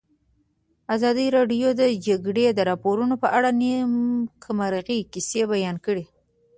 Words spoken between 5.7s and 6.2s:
کړې.